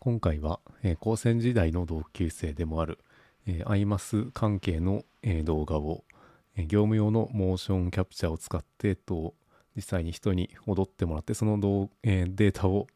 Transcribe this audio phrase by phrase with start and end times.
[0.00, 2.98] 今回は、えー高専時代の同級生でもある、
[3.46, 6.04] えーアイマス関係の、えー動画を、
[6.56, 9.34] え業務用のモーションキャプチャーを使って、えっと、
[9.74, 12.86] 実際に人に踊ってもらってその動、えデータを、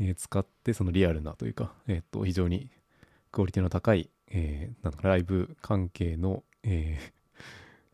[0.00, 2.70] え使ってそのリアルなというか、えっと非常に
[3.30, 6.98] クオリティの高い、えーなんかライブ関係の、え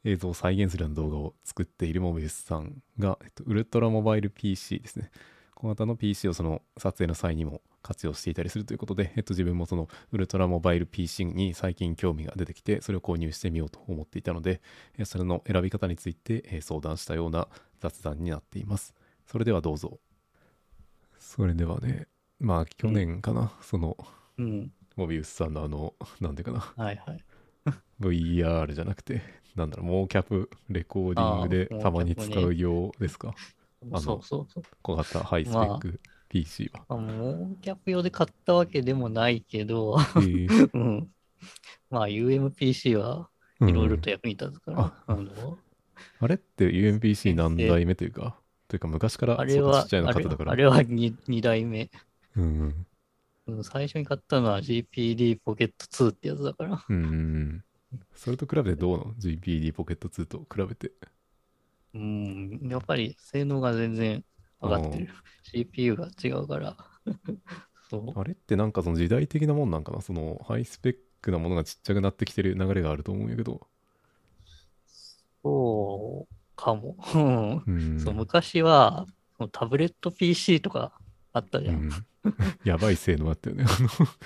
[0.05, 5.11] 映像を再現するような動画を作っているモビウスさんが、えっと、ウルトラモバイル PC ですね。
[5.55, 14.61] 小型の PC をその撮影の際にも活用していたりするということで、えっと、自分もそのウルトラモバイル PC に最近興味が出てきて、それを購入してみようと思っていたので、
[14.99, 17.49] えそれの選び方についてえ相談したような
[17.81, 18.95] 雑談になっています。
[19.27, 19.99] それではどうぞ。
[21.19, 22.07] それではね、
[22.41, 23.97] まあ去年かな、その
[24.39, 24.73] うん。
[24.97, 27.25] モビウスさんのあの、なんていうかな、はいはい。
[28.01, 29.23] VR じゃなくて、
[29.55, 33.35] なんだろう、モーキャプレコーディングでたまに使う用ですか？
[33.85, 34.63] のそうそうそう。
[34.83, 36.85] 小型ハイスペック PC は。
[36.89, 41.11] まあ、モーキャップ用で買ったわけでもないけど、えーうん。
[41.91, 43.29] まあ UMPC は
[43.61, 45.59] いろいろと役に立つから、あの、
[46.21, 48.37] あれって UMPC 何代目というか、
[48.69, 50.53] というか昔からちあれは、っちゃいのあれ買ってたから。
[50.53, 51.91] あれは 2, 二代目。
[52.37, 52.45] うん。
[52.45, 56.85] うん最初に買ったのは GPD ポケット2ってやつだから。
[56.87, 57.65] うんうん。
[58.15, 60.93] それと比べてどうなの ?GPD ポケット2と比べて。
[61.95, 64.23] うん、やっぱり性能が全然
[64.61, 65.09] 上がってる。
[65.43, 66.77] CPU が違うから。
[67.91, 68.21] そう。
[68.21, 70.01] あれってなんかその時代的なもんなんかな？
[70.01, 73.67] そのハイスペックなものがちっちゃくなってきてる流れがあると思うんやけど。
[75.43, 76.97] そうかも。
[77.15, 78.01] うん うん。
[78.01, 79.07] そう昔は
[79.53, 80.93] タブレット PC とか
[81.33, 81.77] あったじゃん。
[81.77, 81.91] うん。
[82.65, 83.65] やばい性能あったよね。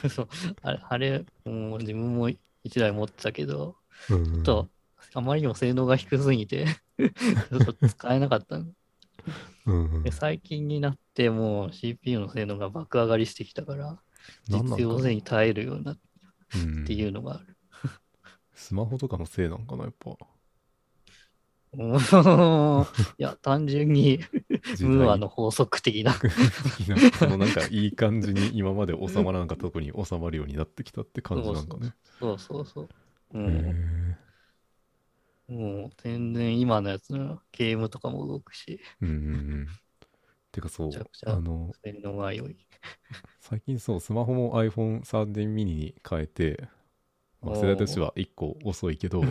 [0.08, 0.28] そう
[0.62, 2.30] あれ、あれもう自分も
[2.64, 3.76] 一台持ってたけど、
[4.10, 4.68] あのちょっと
[5.14, 6.66] あまりにも性能が低すぎて
[6.98, 8.66] ちょっと使えなかったの。
[9.66, 13.98] うんで最近になってもう CPU の性能が爆上がりしてきたから、
[14.48, 15.98] 実用性に耐えるようになっ
[16.54, 17.56] うんていうのがある。
[18.54, 20.16] スマホとかのせいなんかなやっぱ。
[21.74, 21.96] う ん
[23.18, 24.18] いや、単純に
[24.80, 26.14] ムーアの法則的な。
[27.18, 31.94] そのなんかいい感じに今まで収まらなかったとこに収まるようになってきたって感じなんかね。
[32.20, 32.88] そうそうそう。
[33.34, 34.21] うへん、ー
[35.52, 39.18] もう全然今のやつのゲームとかも動くし、うんうんう
[39.64, 39.66] ん。
[40.52, 41.74] てかそうめちゃくちゃあの。
[43.40, 46.68] 最近そうスマホも iPhone13 mini に変えて、
[47.42, 49.22] まあ、おー世代としては1個遅いけど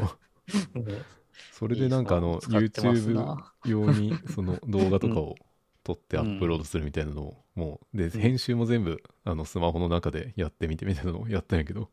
[0.76, 1.06] うん
[1.50, 5.40] それでなんかあのいいスマホ使ってます YouTube な用にその動画とかを
[5.84, 11.88] 撮ってアうんップロードするみたいなのをもうでん編集も全部あのスマホの中でやってみてみたいなのをやったんやけどお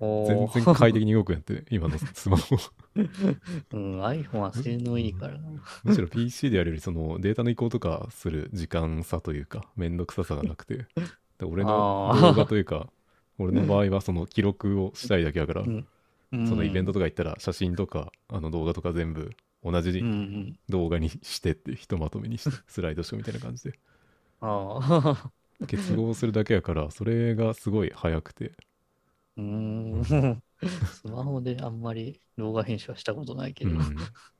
[0.00, 2.56] 全ー然快適に動くんやって今のスマホ。
[2.96, 3.00] う
[3.78, 5.40] ん、iPhone は性能いいからな。
[5.84, 10.86] むしろ PC でやるよりそのデータの移行とかする時間差というかめんどくささがなくて。
[11.38, 12.88] で俺の動画というか
[13.38, 15.86] 俺の場合はその記録をしたいだけだから、うん。
[16.46, 19.30] そのイベントととか行ったら写真とかあの動画とか全部
[19.62, 20.02] 同じ。
[20.68, 23.78] 動画にしてってひとまとめにしてスライドショーみたいな感じで。
[24.40, 25.30] ああ。
[25.66, 28.52] 結合するだけやからそれがすごい早くて
[29.36, 30.42] うーん。
[30.92, 33.70] スマホであんまり動画編集はしたことないけど。
[33.70, 33.80] うん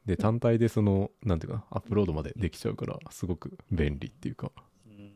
[0.06, 4.50] で単体でそのなんていうかなアップロードまでできちゃうからすごく便利っていうか
[4.86, 5.12] うん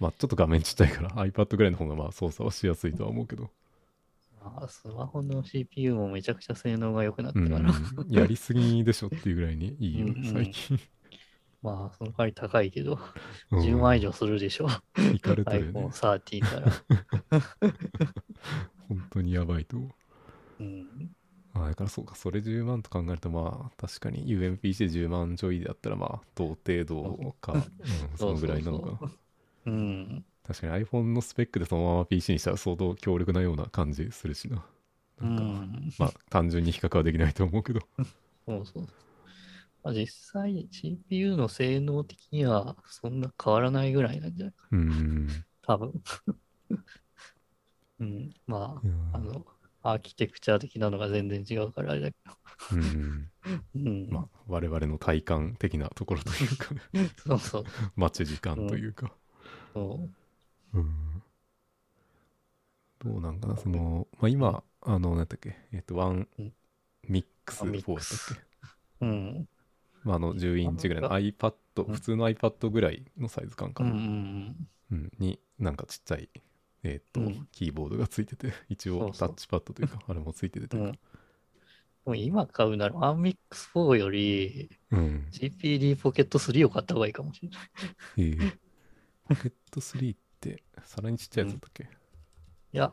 [0.00, 3.50] まあちょっと画面ちっちゃいから iPad ぐらいの方がまあ操作はしやすいとは思うけど
[4.42, 7.72] あスマホの CPU もめちゃくちゃ性能が良くなったうんから。
[8.08, 10.80] やりすぎでしょっていうぐらいにいいようんうん最近
[11.62, 12.98] まあ、その代わり高いけど、
[13.50, 14.68] うん10万以上するでしょ。
[15.14, 16.72] いかれてるよね iPhone13 から。
[18.90, 19.90] 本当にやばいと思う
[20.62, 21.10] うん。
[21.54, 29.18] あだからそうかそれ10万と考えるとまあ確かに UMPC10 万ちょいだったらまあ同程度か、うん、そのぐらいなのかなそうそうそう
[29.66, 30.24] うん。
[30.46, 34.64] 確かに iPhone のスペックでそのまま PC にしたら相当強力なような感じするしな
[35.20, 35.92] うなんか、ん。
[35.98, 37.80] まあ単純に比較はできないと思うけど
[38.46, 38.88] そうそう。
[39.82, 44.68] まあ、実際 CPU の性能的にはそんな変わらないぐらいなんじゃないか。
[44.72, 46.02] うん多分。
[48.00, 48.34] うん。
[48.46, 48.82] ま
[49.12, 49.46] あ、あの、
[49.82, 52.16] アーキテクチャ的なのが全然違うからあれだけ
[52.72, 53.30] うん
[53.74, 53.80] ど。
[53.80, 54.08] うん。
[54.10, 56.74] まあ我々の体感的なところというか。
[56.92, 57.64] ね そうそう。
[57.96, 59.12] 待ち時間というか、
[59.74, 60.10] そ
[60.74, 60.78] う。
[60.78, 61.22] うん。
[62.98, 66.52] どうなんかなその、まあ、今あの何だっけえっとワンうん。
[67.08, 68.06] ミックスあミ4だっ
[69.00, 69.06] け？
[69.06, 69.48] うん。
[70.04, 74.68] まあ、あの10インチぐらいの iPad、うん普通の iPad ぐらいのサイズ感かな、うんうん。
[74.90, 75.12] うん。
[75.18, 76.28] になんかちっちゃい、
[76.82, 80.86] えーっとうんキーボードがついてて 一応タッチパッドというか あれもついててとうん。
[80.86, 80.98] いうか
[82.06, 82.20] うん。
[82.20, 87.60] 今買うなら 1MIX4 よりうん、GPD ポケット3を買った方がいいかもしれない。
[88.16, 88.58] えー
[89.28, 91.88] ポケット3っって、さらにちっちゃいやつだったっけ、
[92.72, 92.92] いや、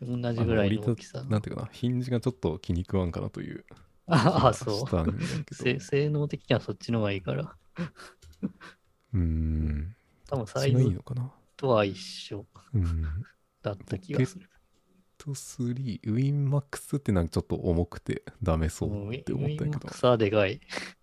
[0.00, 1.30] 同じぐらいの大きさの。
[1.30, 3.64] なんていうかな、ヒンジがちょっと気に食わんかなという
[4.06, 5.80] ああ、気そう。
[5.80, 7.56] 性能的にはそっちの方がいいから。
[9.14, 9.94] うーん。
[10.26, 11.32] 多分サそっちがいいイズのかな？
[11.60, 13.02] とは一緒うん。
[13.62, 14.48] だった気がする。
[15.18, 19.94] と3、ウィンマックスってなんかちょっと重くてダメそうって思ったけどウィンマック。
[19.94, 20.58] スはでかい。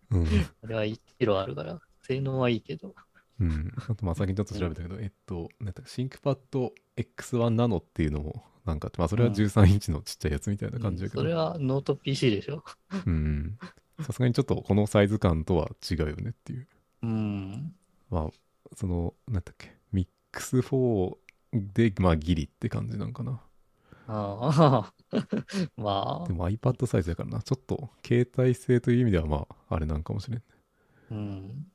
[0.09, 0.51] うん。
[0.63, 2.95] あれは1キロあるから、性能はいいけど。
[3.39, 3.71] うん。
[3.87, 12.63] あと、まあ、先にちょっと調べたけど、えっと、なんだシンクパッド X1 ナノっていうのも、なんかまあ、それはうん13インチのちっちゃいやつみたいな感じだけど、それはノート PC でしょ。
[13.05, 13.59] うん。
[14.01, 16.67] さすがにちょっとこのサイズ感とは違うよねっていう。
[17.03, 17.75] うん。
[18.09, 18.29] まあ、
[18.75, 19.76] その、なんだっけ、
[20.37, 21.17] ミックス4
[21.73, 23.41] で、まあ、ギリって感じなんかな。
[24.07, 25.17] あ あ。
[25.75, 30.43] まあで、も iPad サイズだからな、ちょっと携帯性という意味では、まあ、あれなんかもしれんね。
[31.11, 31.67] うん。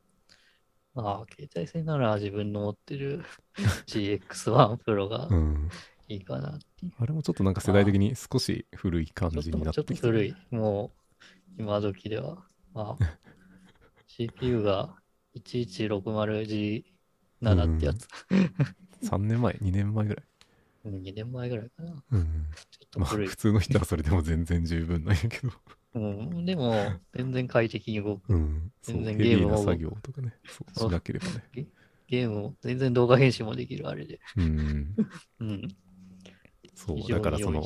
[0.95, 3.25] まあ、携帯性なら自分の持ってる
[3.87, 5.69] GX1 Pro がうん。
[6.09, 6.93] いいかなっていう。
[6.99, 10.37] あれもちょっとなんか世代的に少し古い感ちょっじになと、ちょってとっきてる古い。
[10.51, 10.93] も
[11.59, 12.47] う、今時では。
[12.75, 13.19] まあ、
[14.07, 14.95] CPU が
[17.43, 18.09] 1160G7 ってやつ。
[19.07, 20.25] 3年前、2年前ぐらい。
[20.89, 22.03] 2年前ぐらいかな。
[22.13, 22.21] うん。
[22.21, 23.37] まあ、ちょっと古い普。
[23.37, 25.53] 通の人はそれでも全然十分なんやけど。
[25.95, 26.75] うん、でも、
[27.15, 28.33] 全然快適に動く。
[28.33, 28.73] うん。
[28.83, 31.69] 全然ゲーム作業とかね、そうしなければね。
[32.09, 34.21] ゲームも、全然動画編集もできる、あれで。
[34.37, 34.95] うん。
[35.41, 35.69] うん。
[36.75, 37.65] そう、だからその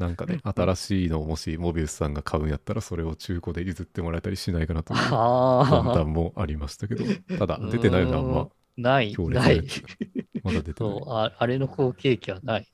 [0.00, 7.04] なんかね、新しいのをもしモビウスさんが買うんやったら、それを中古で譲ってもらえたりしないかなという魂ああ、胆もありましたけど、
[7.38, 8.48] ただ、出てないよね、あんま。
[8.80, 9.62] ない、なない。
[10.42, 11.10] まだ出てないそう。
[11.10, 12.66] あ、あれの後継機はない。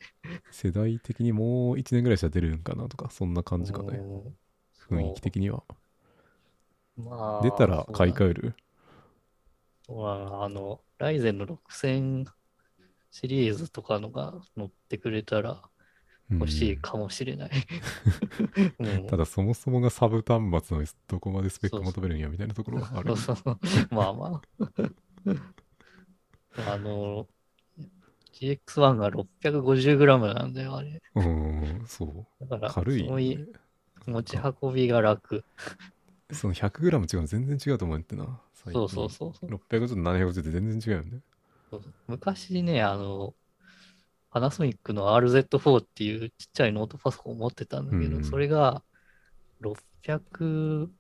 [0.51, 3.99] 世代的にもう1年ぐらいしたら出るんかなとか、そんな感じかね。
[3.99, 4.37] うん
[4.89, 5.65] 雰囲気的には。
[6.97, 8.55] まあ、出たら買い替ええる
[9.89, 12.27] あの、ライゼンの6000
[13.11, 15.63] シリーズとかのが乗ってくれたら
[16.31, 17.51] 欲しいかもしれない。
[18.79, 23.17] うん ただそもそもがサブ端末のどこまでスペック求めるんやみたいなところがある。
[23.17, 23.59] そうそう
[23.91, 24.67] まあまあ。
[26.67, 27.27] あの、
[28.33, 31.01] GX1 が 650g なんだよ、あれ。
[31.15, 32.45] うん、そう。
[32.49, 33.47] だから、軽いね、
[34.07, 35.45] 持ち運びが楽。
[36.33, 38.41] その 100g 違うの全然違うと思うってな。
[38.55, 39.51] そうそうそうそう。
[39.51, 41.21] 650と750って全然違うよね。
[41.71, 43.35] そうそう昔ね、あの、
[44.31, 48.83] パナソニックの RZ4 っていうちっちゃいノートパソコンを持ってたんだけど、うんそれが
[49.61, 50.91] 600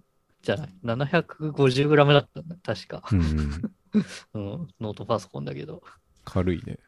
[0.43, 3.03] じゃない、750g だったんだ、確か。
[3.13, 3.75] うん、
[4.35, 5.83] うん、ノートパソコンだけど。
[6.25, 6.79] 軽いね。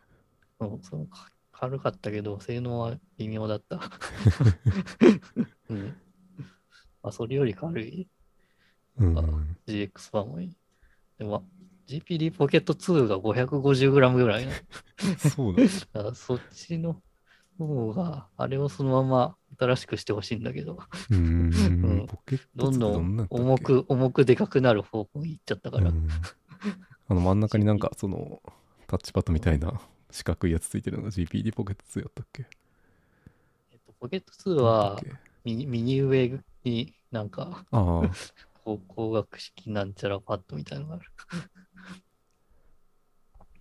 [0.60, 3.80] うん、そのか軽かったけど、性能は微妙だった。
[5.70, 5.96] うん。
[7.02, 8.08] まあ、それより軽い
[8.98, 9.18] うん。
[9.18, 9.22] あ
[9.66, 10.56] GX1 もいい。
[11.18, 11.44] でも、
[11.88, 14.52] GPD ポケット2が 550g ぐらいな。
[15.18, 15.62] そうだ。
[15.64, 17.02] だからそっちの
[17.58, 20.78] 方が、あれをそのまま新しくしてほしいんだけど、
[21.10, 22.06] ううんん。
[22.06, 25.92] ポケット2どんどどん重く、重くでかくなる方向に行っちゃったから。
[27.08, 28.40] うんあの真ん中になんかその
[28.86, 32.46] タッチパッドみたいな四角いやつついてるのが GPD ポケット2やったっけ？
[33.70, 35.00] えっと、ポケット2は
[35.44, 38.10] 右右上になんかあ
[38.64, 38.80] 光
[39.12, 41.06] 学 式なんちゃらパッドみたいなのがある。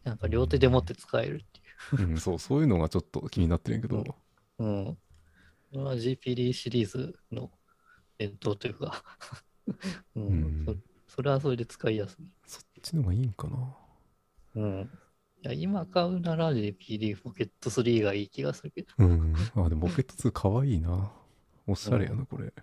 [0.03, 1.45] なんか両手で持って使えるって
[1.91, 2.01] う。
[2.03, 4.03] ん、そう、そういうのがちょっと気になってるんやけど、うん。
[4.03, 4.13] いう。
[4.59, 4.95] うん。
[4.95, 4.97] こ
[5.73, 7.51] れは GPD シリーズの
[8.17, 9.03] 伝統というか、
[10.15, 10.23] うん。
[10.23, 10.65] うん。
[11.07, 12.25] そ、それはそれで使いやすい。
[12.45, 13.57] そっちの方がいいんかな。
[14.55, 14.81] うん。
[15.43, 19.33] いや、今買うなら GPD ポケット3がいい気がするけど、うん。
[19.55, 21.11] あ、でもポケット2かわいいな。
[21.67, 22.53] おしゃれやな、これ。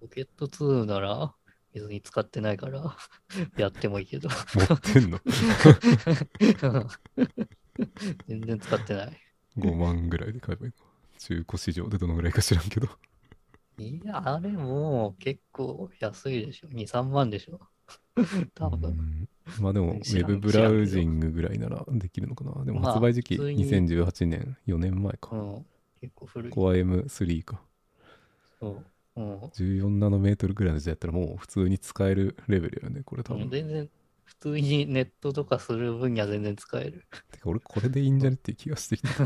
[0.00, 1.34] ポケット2なら
[1.72, 2.94] 別に使ってないから
[3.56, 5.18] やってもいいけど、持ってんの？
[8.26, 9.20] 全然使ってない。
[9.56, 10.86] ?5 万ぐらいで買えばいいの。
[11.18, 12.88] 中古市場でどのぐらいか知らんけど。
[13.78, 16.68] いや、あれも結構安いでしょ。
[16.68, 17.60] 2、3万でしょ。
[18.54, 18.90] 多分。
[18.90, 19.28] うん
[19.60, 22.64] まあでも、ウェブブラウジングぐらいならできるのかな？
[22.64, 25.36] でもまあ発売時期普通に2018年、4年前うか。
[25.36, 25.66] ん。
[26.00, 26.52] 結構古い。
[26.52, 27.60] Core M3 か。
[28.60, 28.82] そ
[29.16, 29.20] う。
[29.20, 29.38] うん。
[29.40, 33.50] 14ナノメートルぐらいの時代やったらもう普通に使えるレベルやね、これ多分。
[33.50, 33.90] 全然、
[34.24, 37.04] 普通にネットとかする分には全然使える。
[37.32, 39.24] てか俺これでいいんじゃねっていう気がしてきた。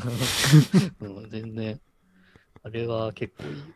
[1.00, 1.80] うん、全然。
[2.66, 3.74] あれは結構いいよ。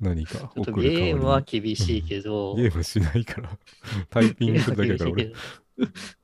[0.00, 0.52] 何か？
[0.76, 3.58] ゲームは厳しいけど、ゲームしないから。
[4.10, 5.32] タイピングするだけだから俺。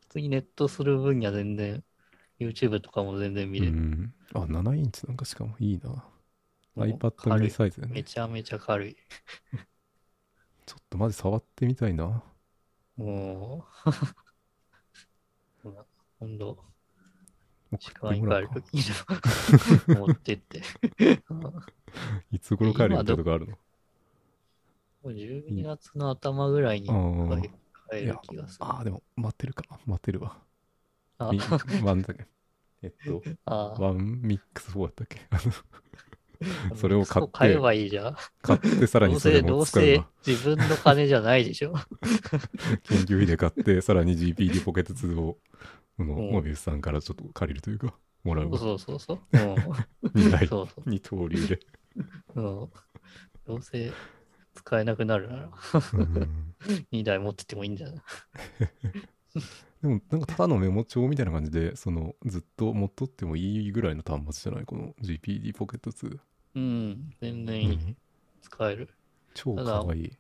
[0.01, 1.85] 普通にネットする分には全然、
[2.41, 3.87] YouTube とかも全然見うれる。
[4.07, 4.15] ん。
[4.35, 6.05] あ、7インチなんかしかもいいな。
[6.77, 8.01] iPad 軽 mini いサイズだね。
[8.01, 8.97] めちゃめちゃ軽い。
[10.67, 12.23] ちょっとマジ触ってみたいな。
[12.97, 13.91] もう、
[16.19, 16.65] ほんと、
[17.73, 18.83] 実家に帰るときに
[19.97, 20.63] 持ってって。
[21.31, 21.53] うんも
[22.31, 23.59] いつ頃帰る予定とかあるの？
[25.05, 26.89] う12月の頭ぐらいに
[27.91, 28.65] 帰る気がする。
[28.67, 29.79] ああ、でも待ってるかな。
[29.87, 30.37] 待ってるわ。
[31.19, 31.41] あみ
[31.83, 32.27] ワンだけ。
[32.83, 35.27] えっと、あワンミックス4だったっけ？
[35.31, 35.41] あの
[36.71, 38.17] あそれを買ってそう買えばいいじゃん。
[38.43, 40.09] 買ってさらどうにそれせ、どうも使うせわ。
[40.27, 41.75] 自分の金じゃないでしょ。
[42.85, 45.39] 研究費で買って、さらに GPD ポケット2を、
[46.05, 48.59] モビウスさんからちょっと借りるというか、もらうわ。
[48.59, 49.19] そうそうそう。
[49.33, 49.57] うん
[50.15, 50.49] 二台。
[50.87, 51.61] 二刀流で。
[52.35, 52.45] うん、
[53.47, 53.93] どうせ
[54.55, 55.51] 使えなくなるなら、
[55.95, 56.55] うん
[56.93, 58.03] 2台持っててもいいんじゃない
[59.83, 64.67] でもなんかただのメモ帳みたいな感じで、そのずっと持っとってもいいぐらいの端末じゃない？
[64.67, 66.19] この GPD ポケット2。
[66.57, 67.75] うん、全然いい。
[67.75, 67.97] うん
[68.41, 68.89] 使える。
[69.35, 70.13] 超かわいい。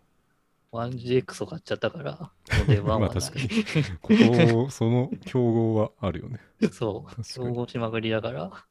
[0.72, 3.06] 1GX を買っちゃったから、 もう出番はない。
[3.06, 3.48] まあ確かに
[4.02, 4.16] こ
[4.66, 6.40] こ、その競合はあるよね。
[6.72, 7.24] そう。
[7.24, 7.54] 競に。
[7.54, 8.66] 合しまくりだから。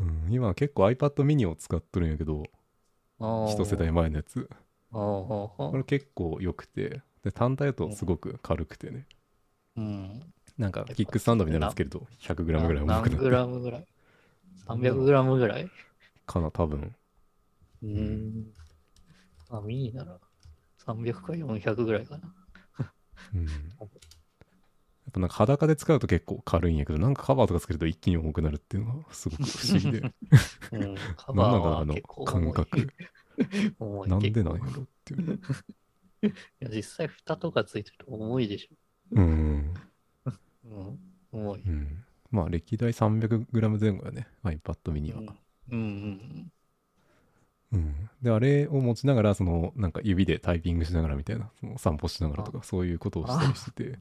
[0.00, 2.44] うん、今結構 iPad mini を使っとるんやけど、
[3.20, 4.48] 一一世代前のやつ。
[4.92, 9.06] ああ、ああこれ結構良くて、で単体だとすごく軽くてね。
[9.76, 10.32] うん。
[10.56, 13.86] なんかキックスタンドみたいなのつけると 100g ぐらい重くな何グラムぐらい
[14.66, 15.70] ?300 グラムぐらい？
[16.26, 16.94] かな、多分。
[17.82, 18.52] うん。
[19.50, 20.18] あ、ミニなら
[20.88, 22.34] 300か400ぐらいかな。
[23.34, 23.44] うん。
[23.44, 23.50] や
[25.10, 30.00] っぱなんか裸で使うと結構軽いんやけど、なんかカバーとかつけると一気に重くなるっていうのがすごく不思議で。
[30.72, 30.94] うん。
[31.16, 32.52] カバーはあの結構重い。
[32.52, 32.88] 感覚。
[33.78, 35.40] 重いなんでなんやろっていう。
[36.22, 36.30] い
[36.60, 38.68] や実際蓋とかついてると重いでし
[39.12, 39.74] うん。
[40.26, 40.30] ょ。
[40.64, 40.98] うん。
[41.32, 41.62] 重い。
[41.62, 42.04] うん。
[42.30, 45.34] まあ歴代 300g 前後やね、iPad mini は。
[45.70, 46.52] うんうんうん。
[48.22, 53.98] で、あれを持ちながら、その、なんか指でタイピングしながらみたいな、その散歩しながらとか、そういうことをしたりしてて、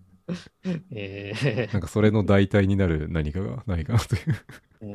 [0.64, 0.86] うん。
[0.92, 4.36] え なんかそれの代替になる何かがないかなという。
[4.82, 4.86] え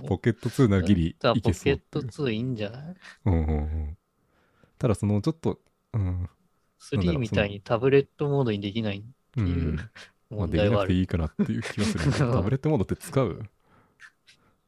[0.00, 0.02] ー。
[0.06, 2.12] ポケット2ならギリいけそうケットっていう。
[2.12, 2.96] 2いいんじゃない？
[3.24, 3.52] うんうんう
[3.90, 3.98] ん。
[4.78, 5.60] ただそのちょっと、
[5.94, 6.28] うん、
[6.94, 9.04] なんだろ ?3 うみたいにタブレットモードにできないっ
[9.36, 9.80] うん、ていう
[10.36, 10.94] まあ、問できなくてい題はある。
[11.02, 12.04] いかなっていう気がする。
[12.30, 13.48] タブレットモードって使う？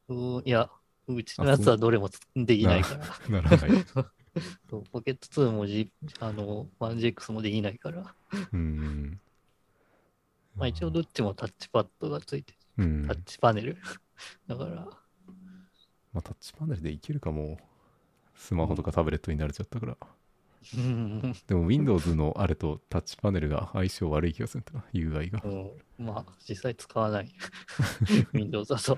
[0.07, 0.69] うんいや、
[1.07, 2.97] うちのやつはどれもつできないか
[3.29, 3.41] ら。
[3.41, 3.85] な らない。
[4.69, 8.15] そうポケット2も、G、あの 1GX もできないから。
[8.51, 9.19] うん。
[10.55, 12.83] まあ一応どっちもタッチパッドがついてる。
[12.83, 13.07] うん。
[13.07, 13.77] タッチパネル。
[14.47, 14.75] だから、
[16.13, 17.57] まあ、タッチパネルでいけるかも。
[18.35, 19.97] スマホとかタブレットに慣れちゃったから。
[20.77, 25.39] うんでも Windows のあれとタッチパネルが相性悪い気がするんだな、UI が。
[25.43, 27.31] うん、まあ実際使わない。
[28.33, 28.97] Windows だと。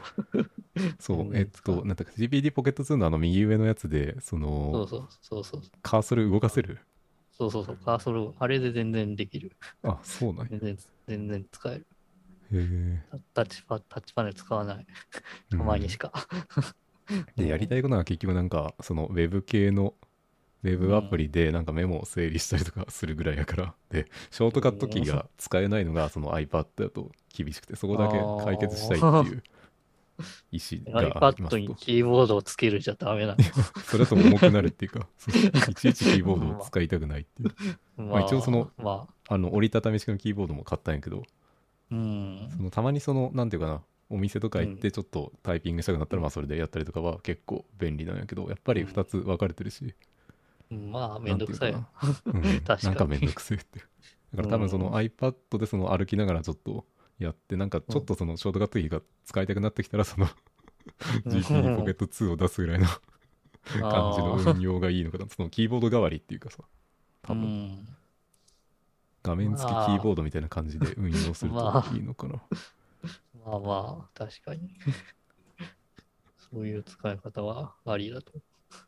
[1.00, 5.62] そうう、んえっと、なんだか GPD ポケット2のあの右上のやつで、そそうの、そうそうそう。
[5.82, 6.80] カーソル動かせる？
[7.32, 7.78] そうそうそう。
[7.78, 9.56] カーソル、あれで全然できる。
[9.84, 10.50] あ、そうなんや。
[10.50, 11.88] 全然、全然使える。
[12.52, 14.88] へタタッチパタッチパネル使わない。
[15.52, 15.58] え。
[15.58, 16.12] たまにしか。
[17.36, 19.94] で、やりたいことは結局なんか、そのウェブ系の、
[20.64, 29.44] ウェブアプリでなんかメモを整理したりとかするぐらいやから、で、ショートカットキーが使えないのがその iPad だと厳しくて、そこだけ解決したいっていう
[30.52, 31.76] 意思が iPad にと。
[31.76, 33.36] キーボードをつけるじゃダメな
[33.86, 35.08] それだと重くなるっていうか、
[35.70, 38.02] いちいちキーボードを使いたくないっていう。
[38.02, 38.06] の。
[38.06, 41.24] まあ一応その、まあ、あの、折りたたみ式のキーボードも買ったんやけど、
[41.92, 42.50] うん。
[42.56, 49.94] そのたまにその、なんていうかな、お店とか行ってちょっとタイピングしたくなったら、まあそれでやったりとかは結構便利なんやけど、やっぱり2つ分かれてるし、
[50.70, 51.86] まあ、めんどくさいよ。
[52.26, 53.80] うん 確かになんかめんどくせえって。
[54.34, 56.86] だから多分その iPad でその歩きながらちょっと
[57.20, 60.28] やって、なんかちょっとそのショートカットキーが使いたくなってきたら、その
[61.26, 62.88] GP ポケット2を出すぐらいの
[63.90, 65.28] 感じの運用がいいのかな。
[65.28, 66.64] そのキーボード代わりっていうかさ、
[67.24, 67.88] 多分うん。
[69.24, 72.42] 画面付きキーボードみたいな感じで運用するまあといいのかな。
[73.46, 74.70] まあまあ、確かに。
[76.52, 78.32] そういう使い方はありだと。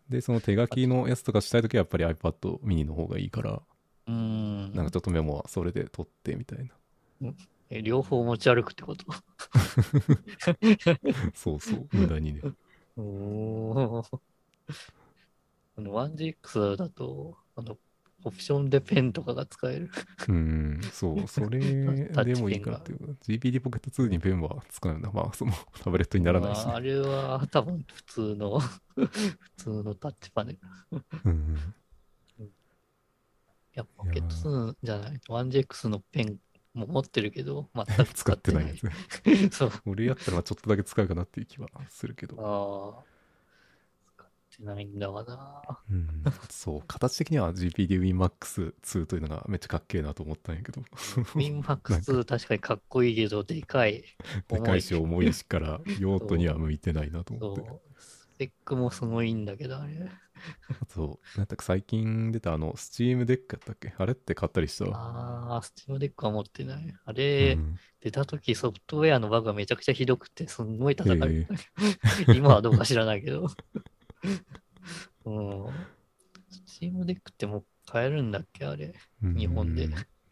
[0.07, 3.61] で、その手書きのやつとかしたいときはやっぱり iPad mini の方がいいから、
[4.07, 4.73] うん。
[4.73, 6.69] なんかちょっとメモはそれで取ってみたい
[7.21, 7.33] な。
[7.69, 9.05] え両方持ち歩くってこと？
[11.33, 12.41] そうそう、無駄にね。
[12.97, 14.05] おお。
[15.77, 17.77] あの、1GX だと、あの、
[18.25, 19.89] オプションでペンとかが使える。
[20.27, 23.17] うん、そう、 それでもいいかなっていう。
[23.21, 25.11] GPD ポケット2にペンは使うな。
[25.11, 26.65] まあ、そのタブレットにならないしね。
[26.65, 29.09] まああれは多分普通の、普
[29.55, 30.59] 通のタッチパネル。
[30.97, 31.57] いうん、
[33.73, 35.19] や、ポケット2じゃない。
[35.27, 36.37] 1GX のペン
[36.79, 38.65] も持ってるけど、全く使っ使っててないい。
[38.67, 39.49] なやつね。
[39.51, 39.71] そう。
[39.85, 42.35] 俺やったらちょっとだけ使うかなっていう気はするけど。
[42.97, 43.03] ああ。
[44.15, 45.61] 使ってってないんだわな。
[45.89, 54.03] うん、そう、形的には GPD WinMax2 というのがめっちゃかっけえなと思ったんやけど、 Win Max確かにかっこいいけど、でかい。
[54.47, 57.71] でかいし重いしから 用途には向いてないなと思って。
[57.97, 60.09] スペックもすごいんだけど、あれ。
[60.81, 63.93] あと、なんだか最近出たあの、Steam デックやったっけ？
[63.97, 66.93] あれって買ったりしたああ、 Steam Deck は持ってない。
[67.05, 71.53] あれ、うん出た時ソフトウェアのバグがめちゃくちゃひどくて、すんごい叩かれてた。
[72.33, 73.47] 今はどうか知らないけど。
[75.25, 75.67] うん。
[76.49, 78.65] Steam Deck ってもう買えるんだっけ？
[78.65, 78.93] あれ。
[79.21, 79.89] うん日本で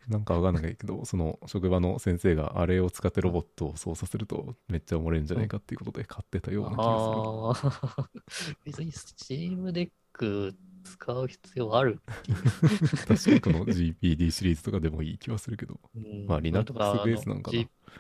[0.08, 8.10] なんかわかんないけど、その職場の先生があれを使ってロボットを操作するとめっちゃおもれるんじゃないかっていうことで買ってたような気がああ。
[8.64, 13.08] 別に Steam Deck 使う必要あるする。
[13.08, 15.80] 確かにこの GPD シリーズとかでもいい気はするけど。
[15.96, 17.60] うんまあ Linux ベースなんかな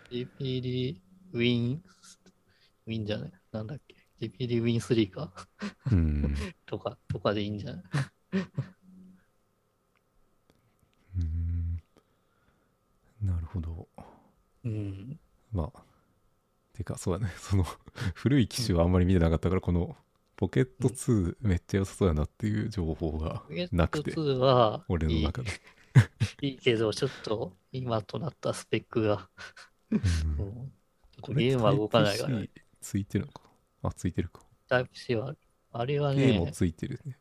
[0.09, 1.01] GPD
[1.33, 1.79] Win、
[2.87, 3.31] Win じゃない？
[3.51, 5.33] なんだっけ ?GPD Win3 か？
[5.91, 6.35] うん。
[6.65, 7.83] とか、とかでいいんじゃない
[11.17, 11.81] うん
[13.21, 13.87] なるほど。
[14.63, 15.19] うん。
[15.51, 15.83] まあ。
[16.73, 17.33] てか、そうだね。
[17.37, 17.65] その
[18.13, 19.95] 古い機種はあんまり見てなかったから、この
[20.35, 25.49] ポケット2めっちゃ良さそうやなっていう情報がなくて、2は俺の中で。
[26.41, 29.27] いいけど、ちょっと今となったスペックが、
[29.89, 30.71] うん
[31.29, 33.41] ゲームは動かないから、Type-C ついてるのか。
[33.81, 34.41] あ、ついてるか。
[34.67, 35.35] タイプ C は、
[35.71, 37.17] あれは A もね、ついてるね。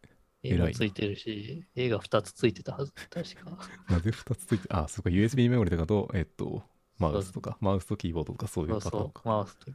[0.55, 3.69] A もついてるし、A が2つついてたはず、確か。
[3.88, 6.62] なぜ2つついて、あ、そうか、USB メモリとかと、えっと、
[6.99, 9.23] マウスとか、マウスとキーボードとかそういそうパターンか。
[9.25, 9.73] う、マウスと。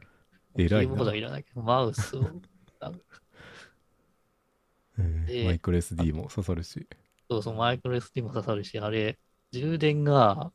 [0.56, 2.24] 偉いなキーボードはいらないけど、マウスを、
[2.80, 2.92] あ
[4.98, 6.86] えーでマイクロ SD も刺さるし。
[7.30, 9.18] そうそう、マイクロ SD も刺さるし、あれ、
[9.52, 10.52] 充電が、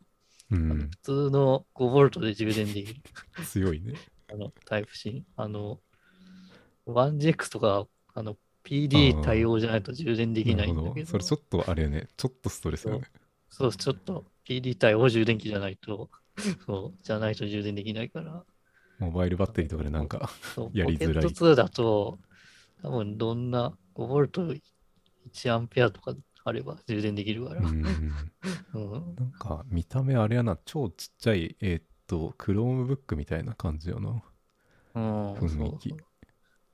[0.51, 0.97] うん普。
[1.03, 3.01] 通の 5V で充電できる。
[3.45, 3.93] 強いね。
[4.29, 5.25] あの、タイプ C。
[5.35, 5.81] あの、
[6.85, 12.09] 1GX とか、あの、PD 対応じゃないと充電できないんだけど、それちょっとあれよね。
[12.17, 13.07] ちょっとストレスよね。
[13.49, 14.25] そう、ちょっと。
[14.45, 16.09] PD 対応充電器じゃないと、
[16.65, 18.43] そう、じゃないと充電できないから、
[18.99, 20.29] モバイルバッテリーとかでなんか、
[20.73, 21.23] やりづらい。
[21.23, 22.19] ポケット2だと、
[22.81, 27.61] 多分どんな 5V1A とかあれば充電できるから。
[27.61, 27.85] うん。
[27.85, 34.21] うんなんか、見た目あれやな、超ちっちゃい、えーっと、Chromebook みたいな感じよな。
[34.95, 35.89] うん、雰囲気。
[35.89, 35.99] そう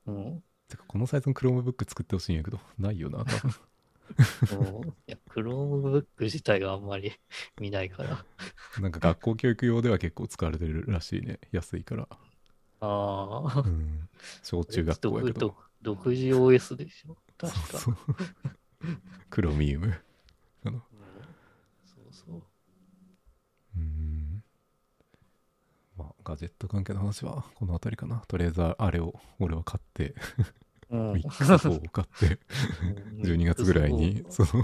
[0.06, 0.16] そう。
[0.16, 3.54] うんてか、このサイズの Chromebook 作ってほしいんやけど、ないよな、多分。
[4.50, 7.14] うんいや、Chromebook 自体があんまり
[7.60, 8.26] 見ないから。
[8.78, 11.40] なんか学校教育用では結構使われてるらしいね。
[11.52, 12.08] 安いから。
[12.80, 14.10] ああう、ん。
[14.44, 15.40] 小中学校やけど。
[15.40, 17.18] 独独自 OS でしょ？
[17.38, 17.78] 確か。
[17.78, 18.16] そうそう。
[19.30, 19.94] クロミウム。
[20.66, 20.84] あのうん
[21.86, 22.44] そうそう。
[23.76, 24.44] うん。
[25.98, 28.24] まあ、ガジェット関係の話はこの辺りかな。
[28.28, 30.16] とりあえずあれを俺は買って、
[30.94, 32.40] うんミックス4を買って、
[33.24, 34.64] 12月ぐらいにその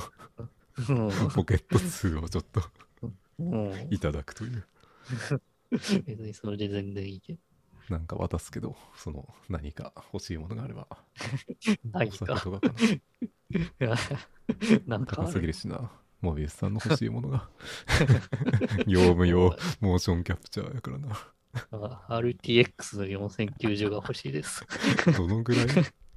[0.89, 0.94] う
[1.28, 2.62] んポケット2をちょっと
[3.39, 4.63] うんいただくという。
[5.72, 7.39] 別にそれで全然いいけど。
[7.89, 10.88] なんか渡すけど、その何か欲しいものがあれば、
[11.92, 12.39] 何か。
[12.39, 12.86] とかかな。
[12.86, 13.02] い
[13.80, 13.96] や
[14.86, 15.48] なんかあ高すぎる。
[15.48, 15.92] るしな。
[16.22, 17.50] モビウスさんの欲しいものが。
[18.86, 21.18] 業務用モーションキャプチャーやからな。
[21.72, 24.63] あ RTX の4090が欲しいです。
[25.18, 25.68] どのぐらい？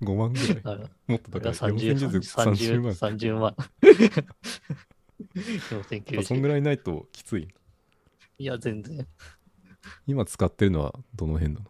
[0.03, 1.53] ?5 万ぐらいあのもっと高い。
[1.53, 2.93] 30 4030 30万。
[2.93, 3.55] 30万。
[3.59, 3.71] あ
[6.23, 6.49] そんぐ4090。
[6.49, 7.49] らいないときつい。
[8.39, 9.07] いや、全然。
[10.07, 11.61] 今使ってるのはどの辺な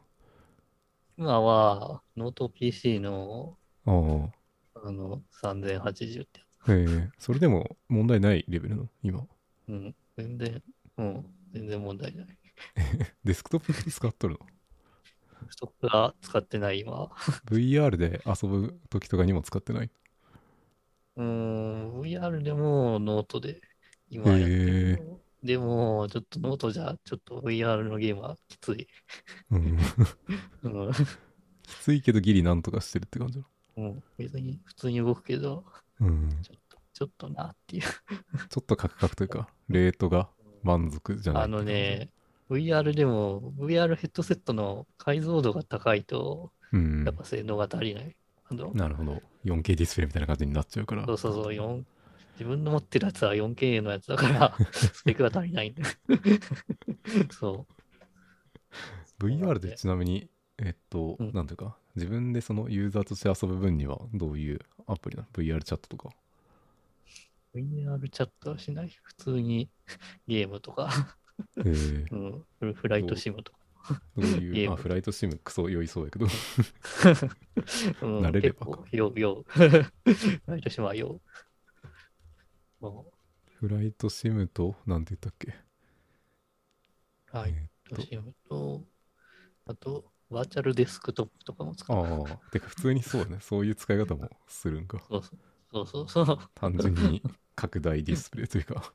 [1.19, 4.33] 今は、ノート PC の、の
[4.75, 6.75] あの、3080ってやああ。
[6.75, 7.11] へえ。
[7.19, 8.89] それでも問題ないレベルの？
[9.03, 9.21] 今。
[9.67, 9.69] つ。
[9.69, 9.95] うん。
[10.17, 10.63] 全然、
[10.99, 11.27] うん。
[11.53, 12.27] 全然問題ない。
[13.25, 14.47] デスクトップ使っとるの？
[15.53, 17.11] スクトップは使ってない今。
[17.51, 19.91] ?VR で遊ぶ時とかにも使ってない？
[21.17, 23.61] うーん、VR でもノートで
[24.09, 25.21] 今やってるけど。
[25.43, 28.87] でも、ちょっとノートじゃ、ちょっと VR のゲームはきつい。
[29.51, 29.79] うん。
[30.63, 30.93] うん。
[31.63, 33.45] きついけどギリなんとかしてるって感じな
[33.77, 35.65] うん、別に普通に動くけど、
[36.01, 36.07] の。
[36.09, 36.29] うん。
[36.43, 37.83] ちょっと、ちょっとなっていう。
[37.83, 40.29] ちょっとカクカクというか、レートが
[40.63, 42.11] 満足じゃないあのね、
[42.53, 47.15] VR でも、VR ヘッドセットの解像度が高いと、うんやっ。
[47.15, 48.17] ぱ性能が足りない。
[48.51, 49.23] あのなるほど。
[49.45, 51.07] 4K ディスプレイみたいな感じになっちゃうから。
[51.07, 51.85] そうそうそう、4
[52.35, 55.89] 自分の持ってるやつは 4K のやつだから、 スペックが足りない んだよ。
[57.31, 57.67] そ
[59.19, 66.11] VR でちなみに、えっと、うんなんていうか、自分でそのユーザーとして遊ぶ分にはどういうアプリなの ?VR チャットとか。
[67.55, 67.59] う。
[67.59, 68.89] VR チャットはしない。
[69.03, 69.71] 普通に
[70.27, 71.17] ゲームとか、
[71.59, 73.59] えー、うん、フフライトシムとか。
[74.17, 76.27] どういう、ゲームあ、フライトシムクソ酔いそうやけど。
[78.03, 79.45] うん慣れればか結構、よう、よう。
[80.47, 80.95] 毎年は
[83.61, 85.55] フライトシムと、なんて言ったっけ？
[87.35, 87.51] う、はい。
[87.51, 88.85] えーっとシムと、
[89.67, 91.97] あと、バーチャルデスクトップとかも使う。
[91.97, 93.39] ああ、てか普通にそうね。
[93.41, 94.99] そういう使い方もするんか。
[95.09, 95.23] そう
[95.73, 96.39] そうそうそう。
[96.55, 97.23] 単純に
[97.55, 98.95] 拡大ディスプレイというか、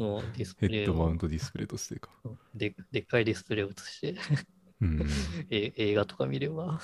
[0.00, 2.10] もうディスプレイをッドマウントディスプレイとしてか。
[2.54, 4.16] ででっかいディスプレイを映して、
[4.80, 5.06] うん。
[5.50, 6.80] え映画とか見れば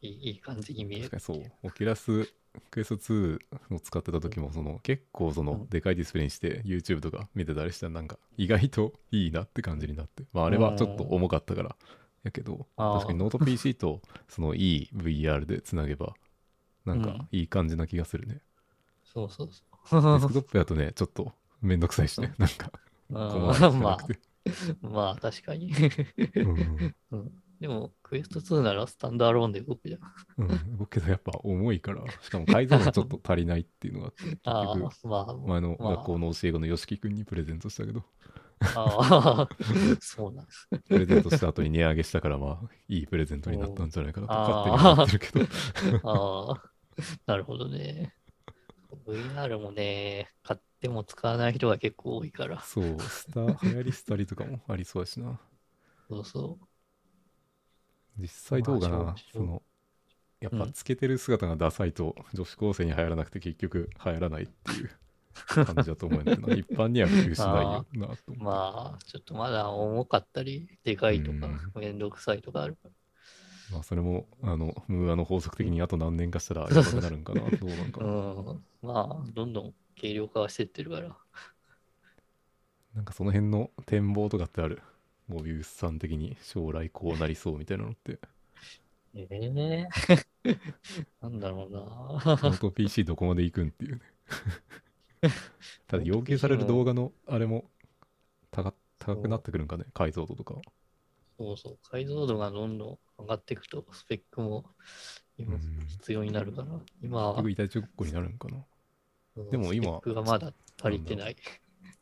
[0.00, 1.10] いいいい感じに見える。
[1.10, 1.52] 確かにそう。
[1.64, 2.28] Oculus
[2.70, 3.40] Quest 2
[3.74, 10.24] を使ってた時も、その結構そうのんでかいディスプレイにして YouTube とか見てたりしたらなんか意外といいなって感じになって。
[10.32, 11.76] まああれはちょっと重かったから。
[12.22, 16.14] やけど、確かにノート PC とそのいい VR でつなげば、
[16.84, 18.40] なんかうんいい感じな気がするね。
[19.04, 19.62] そうそうデそ
[20.16, 20.20] う。
[20.20, 21.32] スクトップやとね、ちょっと
[21.66, 22.34] めんどくさいしね。
[22.38, 22.72] なんか、
[23.12, 23.98] あまあ。
[24.80, 25.72] まあ確かに。
[26.36, 30.00] うんうんでも、クエスト2ならスタンドアローンで動くじゃん。
[30.36, 38.04] うん、僕けどやっぱ重いから、しかも解像度ちょっと足りないっていうのがあって、 結あ局、あ、まあ、前のまあ学校の教え子の YOSHIKI 君にプレゼントしたけど、
[38.60, 39.48] ああ、
[40.00, 40.68] そうなんです。
[40.86, 46.62] プレゼントした後に値上げしたから、まあ、いいプレゼントになったんじゃないかなと勝手に思ってるけど、 ああ、
[47.26, 48.14] なるほどね。
[49.06, 52.62] VR もね、買っても使わない人が結構多いから。
[52.62, 55.40] そう、スター、 流行りスタリとかもありそうやしな。
[56.08, 56.58] そうそ
[58.18, 59.62] 実際どうかなまあその、
[60.40, 64.90] やっぱうんつけてる姿がダサいと女子高生に流行らなくて結局流行らないっていう
[65.64, 68.36] 感じだと思うんだけどな、一般には普及しないよなと。
[68.36, 72.90] まあ、ちょっとまだ重かったり、でかいとかうん、めんどくさいとかあるか
[73.68, 78.06] まあ、それも、あの、ムーアの法則的にあと何年かしたらやばくなるんかな、どうなんから。
[78.06, 78.12] な。
[78.12, 78.66] うん。
[78.82, 81.16] まあ、どんどん軽量化はしてってるから。
[82.94, 84.82] なんかその辺の展望とかってある？
[85.28, 88.18] モビウスさん的に将来こうなりそうみたいなのって。
[89.14, 89.88] ええ
[91.20, 91.80] なんだろうな。
[92.42, 94.00] ノート PC どこまで行くんっていうね。
[95.86, 97.70] ただ要求される動画のあれも
[98.50, 100.56] 高高くなってくるんかね、解像度とか。
[101.38, 104.74] そうそう、解像度がどんどん上がっていくと、スペックも
[105.38, 108.64] 今うん必要になるから、今は結局、痛ちごっこになるんかな。
[109.36, 111.36] うんでも今スペックがまだ足りてない。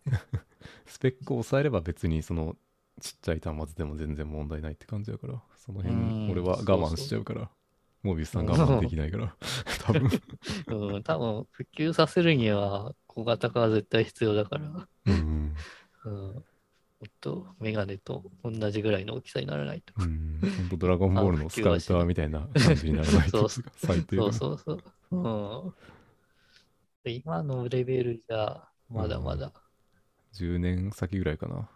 [0.86, 2.56] スペックを抑えれば別にその
[3.00, 7.50] ちっちゃい端末でも全然問題ないって感じだから、その辺うん俺は我慢しちゃうから、
[8.02, 9.36] モビウスさん我慢できないから、
[9.82, 10.10] 多分。
[10.68, 15.54] うん、多分普及させるには小型化は絶対必要だから、うん。
[16.04, 16.42] うん、も
[17.06, 19.94] っとメガネと同じぐらいの大きさにならないと。
[19.98, 20.38] うん。
[20.40, 24.82] ほんとドラゴンボールのスカウターみたいな感じにならないと そうそうそうそう。
[25.10, 25.74] うん、で
[27.10, 29.52] 今のレベルじゃ、まだまだ。
[30.32, 31.68] 10年先ぐらいかな。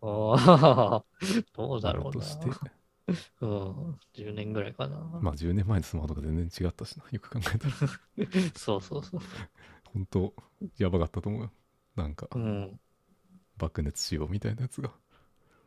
[0.00, 1.04] あー
[1.54, 2.26] どうだろうな。
[3.40, 4.98] うん、10年ぐらいかな。
[5.20, 7.04] まあ10年前のスマホとか全然違ったしな。
[7.10, 7.74] よく考えたら。
[8.56, 9.20] そうそうそう。
[9.92, 10.34] 本当
[10.78, 11.52] やばかったと思うよ。
[11.96, 12.80] なんかうん。
[13.56, 14.92] 爆熱しようみたいなやつが。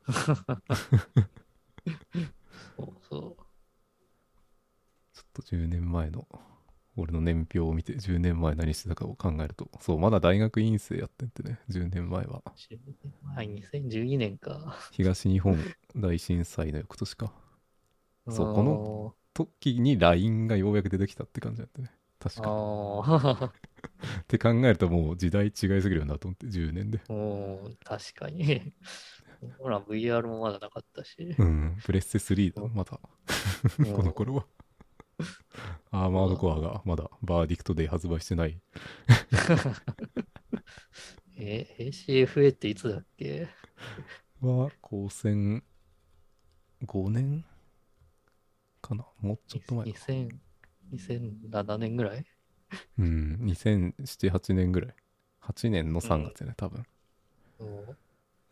[2.78, 3.38] そうそ
[5.14, 6.28] ちょっと10年前の
[6.98, 12.42] 俺の年表を見て10年前何してたかを考えると、そう、まだ大学院生やってんってね、10年前は。
[12.46, 12.50] う。
[12.50, 14.76] 10年前、2012年か。
[14.92, 15.58] 東日本
[15.96, 17.34] 大震災の翌年か。
[18.30, 19.16] そうこの。
[19.34, 21.92] 時に LINE がようやく出てきたって感じだったね。
[22.20, 22.50] 確あか。
[22.52, 23.52] あ、
[24.22, 27.02] って考えるともう時代違いすぎるよなと思って、10年で。
[27.10, 28.74] もう、確かに。
[29.60, 31.36] ほら、VR もまだなかったし。
[31.38, 33.00] うん、プレステ3だ、まだ。
[33.80, 34.46] うん この頃は。
[36.04, 38.60] アーマードコアがまだバーディクトで発売してない。
[41.38, 43.48] え、ACFA っていつだっけ？
[44.42, 45.64] は、高専
[46.86, 47.46] 5年
[48.82, 49.06] かな？
[49.22, 49.92] もうちょっと前か。
[50.00, 50.30] 2000
[50.94, 52.26] 2007年ぐらい？
[52.98, 53.94] うん、2007、
[54.32, 54.96] 8年ぐらい。
[55.42, 56.86] 8年の3月やね、多分。
[57.60, 57.96] も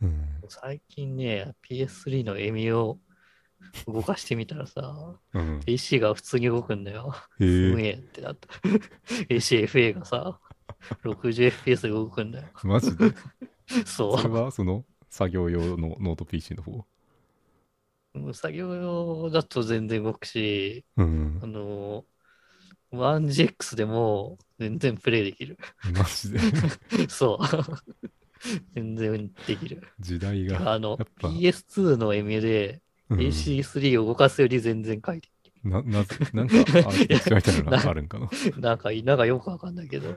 [0.02, 0.40] うん。
[0.42, 3.00] う最近ね、PS3 のエミを
[3.88, 7.14] 動かしてみたらさ、うん、AC が普通に動くんだよ。
[7.40, 8.48] へえ、すげえってなった。
[9.30, 10.40] ACFA がさ、
[11.04, 12.48] 60fps で動くんだよ。
[12.64, 13.14] マジで？
[13.86, 16.86] そそれはその作業用のノート PC の方？
[18.16, 18.34] う。
[18.34, 21.48] 作業用だと全然動くし、うんあ。
[21.48, 22.06] の、
[22.92, 25.58] 1GX でも全然プレイできる。
[25.94, 26.40] マジで？
[27.10, 27.46] そう。
[28.76, 29.88] 全然できる。
[30.00, 30.74] 時代が。
[30.74, 32.82] あのやっ、ぱ PS2 のエミュで
[33.14, 35.34] うん AC3 を動かすより全然快適。
[35.64, 38.30] な、なぜ、なんかアーキテクチャみたいなのがあるんかな。
[38.58, 40.16] なんか、なんかよくわかんないけど、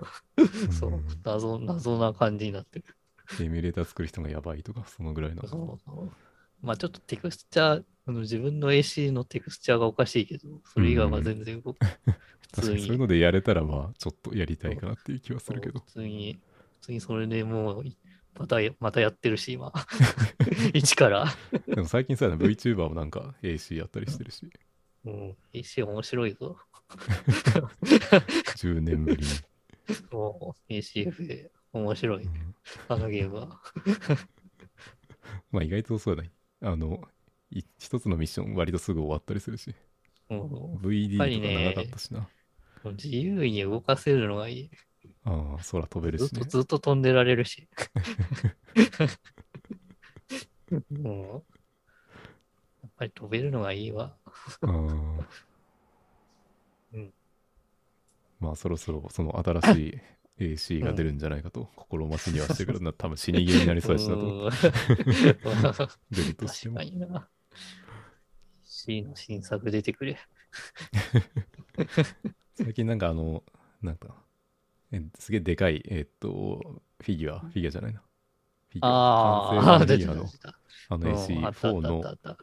[0.71, 2.97] そううん、謎、謎な感じになってる。
[3.41, 5.43] エミュレーター作る人がやばいとか、そのぐらいの。
[5.47, 6.17] そうそう。
[6.63, 11.79] まあちょっとテクスチャー、あの自分の AC のテクスチャーがおかしいけど、それ以外は全然動く。
[12.41, 13.01] 普通にそういうに。
[13.01, 16.43] のでやれたらまあちょっとやりたいかなっていう気はするけど普通に、
[16.81, 17.85] 普通にそれでもう、
[18.39, 19.73] またや、またやってるし、今。
[20.75, 21.27] 一から。
[21.67, 24.49] でも最近さ VTuber もなんか AC やったりしてるし
[25.05, 26.57] うん、AC 面白いぞ。
[28.57, 29.33] 10年ぶりに、
[30.11, 32.25] もう ACFA 面白い。
[32.25, 32.55] うん
[32.89, 33.61] あのゲームは。
[35.53, 37.01] まあ意外とそうだねあの
[37.51, 39.75] い一つのミッション割とすぐ終わったりするし
[40.29, 42.29] も VD とか長かったしな、
[42.85, 44.71] う自由に動かせるのがいい。
[45.27, 47.69] ああ空飛べるずっとしねずっと飛んでられるし。
[50.91, 51.55] もう、
[52.83, 54.17] やっぱり飛べるのがいいわ。
[54.63, 55.27] うん。
[58.41, 60.01] まあそろそろその新し
[60.39, 62.93] い AC が出るんじゃないかと心待ちにはしてるけどな。
[62.93, 64.23] 多分死にゲーになりそうやしなと。
[64.47, 64.51] うん。
[66.11, 67.29] 出るとして確もかにな。
[68.63, 70.19] C の新作出てくれ。
[72.55, 72.99] 最近なん。
[72.99, 73.43] かあの
[73.83, 73.97] なん。
[73.97, 74.26] か
[74.93, 78.01] えすげえでかいえっとフィギュアフィギュアじゃないな
[78.71, 80.59] フィギュアああ、出版フィギュアのてた。
[80.89, 82.31] あのうんあったあ AC4 った。
[82.31, 82.37] あ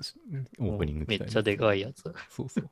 [0.60, 1.26] のオープニングみたいな。
[1.26, 2.04] めっちゃでかいやつ。
[2.30, 2.70] そうそう。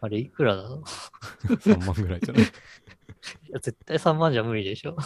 [0.00, 2.44] あれいくらなの3万ぐらいじゃない？
[3.48, 4.96] いや、絶対3万じゃ無理でしょ。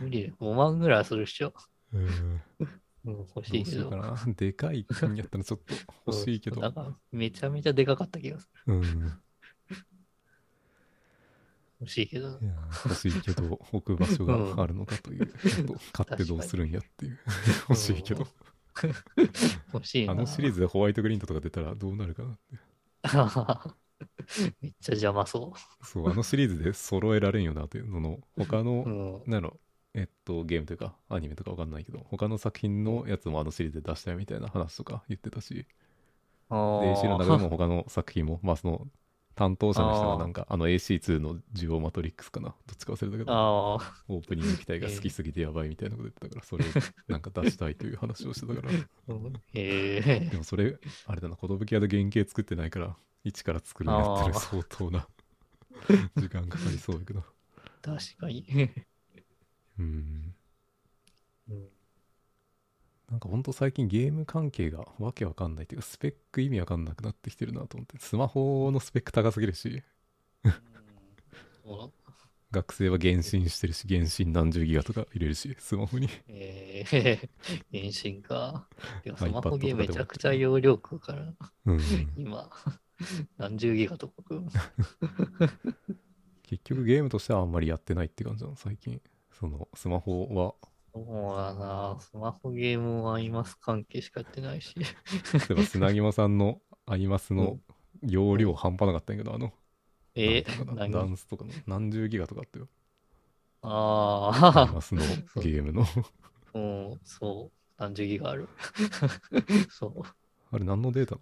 [0.00, 0.22] 無理。
[0.22, 1.52] で5万ぐらいするっしょ。
[1.92, 2.42] うん。
[3.04, 3.56] うん、欲しど。
[3.58, 3.90] いうけど。
[4.36, 5.74] でかいんやったらちょっと
[6.06, 6.60] 欲しいけど。
[6.60, 8.74] なんか、めちゃめちゃでかかった気がする。
[8.74, 9.22] うん
[11.82, 12.38] 欲しいけど。
[12.84, 15.32] 欲しいけど 置く場所があるのかという、
[15.92, 17.18] 買ってどうするんやっていう。
[17.68, 18.26] 欲しいけど。
[19.72, 20.12] 欲しいな。
[20.12, 22.56] あのシリーズでホワイトグリーントとか出たらどうなるかなって。
[24.60, 28.64] めっちゃ邪魔そそうあのシリーズで揃えられんよなというのの他う。
[28.64, 29.30] の、うん。
[29.30, 29.58] なの
[29.94, 35.66] えっとゲームというかアニメとかわかんないけど他の作品のやつもあのシリーズで出したいみたいな話とか言ってたし。
[36.48, 38.86] あで AC の中でも他の作品もまあその
[39.34, 42.48] 担当者の人がなんかあの AC2 のジオマトリックスかな？
[42.48, 43.32] どっちか忘れたけど。
[44.08, 46.68] オープニング機体が好きすぎてやばいみたいなこと言ってたからそれを
[47.08, 48.70] なんか出したいという話をしてたから。
[49.52, 55.08] でもそれあれだな寿屋で原型作ってないから一から作るんやったら相当な
[56.16, 57.24] 時間かかりそうやけど。
[57.80, 58.46] 確かに。
[59.78, 60.34] うん。
[61.48, 61.68] うん
[63.12, 69.82] なんかほんと最近ゲーム関係がわけわかんないっていうかスペック意味わかんなくなってきてるなと思ってスマホのスペック高すぎるし。
[72.50, 76.08] 学生は原神してるし原神何十ギガとか入れるしスマホに。
[76.28, 77.28] ええ、
[77.70, 78.66] 原神か。
[79.04, 81.34] いや、スマホゲームめちゃくちゃ容量食うから、
[81.66, 81.80] うん。
[82.16, 82.50] 今、
[83.38, 84.44] 何十ギガとか食う。
[86.44, 89.00] 結局ゲームとしてはあんまりやってないって感じなの最近。
[89.32, 90.54] そのスマホは
[90.94, 91.00] そ
[91.34, 94.74] うだな、スマホゲームはアイマス関係しかやってないし。
[94.78, 94.84] 例
[95.50, 97.58] えば砂肝さんのアイマスの
[98.02, 99.52] 容量半端なかったんやけどあの
[100.14, 100.90] えなんていうのかな何？
[100.90, 102.68] ダンスとかの何十ギガとかあったよ。
[103.62, 105.00] あアイあ、マスの
[105.36, 105.86] ゲームの。
[106.54, 108.48] うん、そう、何十ギガある？
[109.70, 110.02] そう。
[110.52, 111.18] あれ何のデータい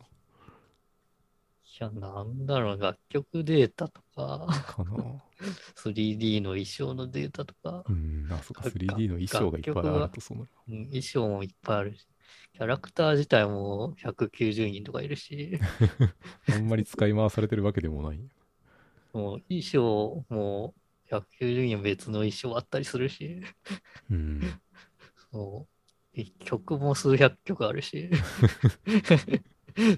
[1.81, 5.23] や、なんだろう、楽曲データとか、かな。
[5.75, 10.51] 3D の衣装のデータとか、うんあそっかが 3D の衣装がいっぱいあるとそうなる。
[10.69, 12.07] うん衣装もいっぱいあるし、
[12.53, 15.59] キャラクター自体も190人とかいるし、
[16.53, 18.21] あんまり使い回されてるわけでもない。
[19.13, 20.75] もう衣装も
[21.09, 23.43] 190人別の衣装あったりするし、
[24.11, 24.41] うん。
[25.33, 26.17] そう。
[26.17, 28.11] で曲も数百曲あるし、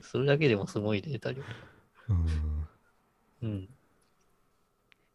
[0.03, 1.43] それだけでもすごいデータ量。
[3.43, 3.49] うん。
[3.49, 3.69] うん。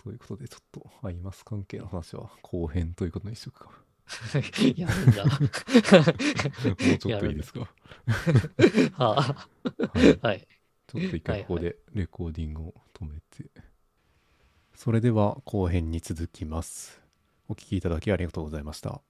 [0.03, 3.71] ということでちょっとアイマス関係の話は後編ということにしとくか。
[4.75, 5.25] やるんだ。
[5.25, 7.67] もうちょっといいですか？
[8.97, 9.35] あ
[9.93, 10.19] はい。
[10.21, 10.47] あはい。
[10.87, 13.49] ちょっと一回ここでレコーディングを止めて、
[14.73, 17.01] それでは後編に続きます。
[17.49, 19.01] お聞きいただきありがとうございました